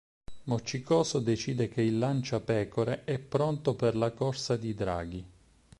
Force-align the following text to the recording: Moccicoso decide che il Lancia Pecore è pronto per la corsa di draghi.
Moccicoso 0.45 1.19
decide 1.19 1.69
che 1.69 1.83
il 1.83 1.99
Lancia 1.99 2.39
Pecore 2.39 3.03
è 3.03 3.19
pronto 3.19 3.75
per 3.75 3.95
la 3.95 4.09
corsa 4.09 4.57
di 4.57 4.73
draghi. 4.73 5.25